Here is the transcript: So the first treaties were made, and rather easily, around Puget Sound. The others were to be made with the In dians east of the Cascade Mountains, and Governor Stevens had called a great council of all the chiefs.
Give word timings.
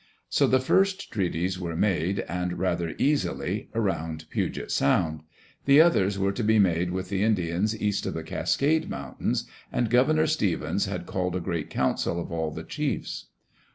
So 0.29 0.47
the 0.47 0.59
first 0.59 1.11
treaties 1.11 1.59
were 1.59 1.75
made, 1.75 2.21
and 2.21 2.57
rather 2.57 2.95
easily, 2.97 3.69
around 3.75 4.25
Puget 4.31 4.71
Sound. 4.71 5.21
The 5.65 5.79
others 5.79 6.17
were 6.17 6.31
to 6.31 6.43
be 6.43 6.57
made 6.57 6.89
with 6.89 7.09
the 7.09 7.21
In 7.21 7.35
dians 7.35 7.79
east 7.79 8.07
of 8.07 8.15
the 8.15 8.23
Cascade 8.23 8.89
Mountains, 8.89 9.45
and 9.71 9.91
Governor 9.91 10.25
Stevens 10.25 10.85
had 10.85 11.05
called 11.05 11.35
a 11.35 11.39
great 11.39 11.69
council 11.69 12.19
of 12.19 12.31
all 12.31 12.49
the 12.49 12.63
chiefs. 12.63 13.27